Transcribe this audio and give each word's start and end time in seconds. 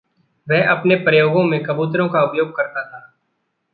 वह 0.47 0.71
अपने 0.71 0.95
प्रयोगों 0.95 1.43
में 1.43 1.63
कबूतरों 1.63 2.09
का 2.09 2.23
उपयोग 2.23 2.55
करता 2.55 2.83
था। 2.83 3.13